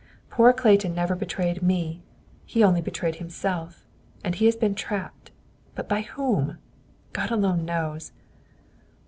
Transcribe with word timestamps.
Poor 0.31 0.51
Clayton 0.51 0.95
never 0.95 1.13
betrayed 1.13 1.61
me; 1.61 2.01
he 2.43 2.63
only 2.63 2.81
betrayed 2.81 3.17
himself. 3.17 3.85
And 4.23 4.33
he 4.33 4.45
has 4.47 4.55
been 4.55 4.73
trapped; 4.73 5.29
BUT 5.75 5.87
BY 5.87 6.01
WHOM? 6.15 6.57
God 7.13 7.29
alone 7.29 7.65
knows!" 7.65 8.11